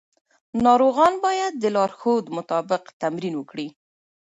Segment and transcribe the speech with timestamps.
[0.65, 3.67] ناروغان باید د لارښود مطابق تمرین وکړي.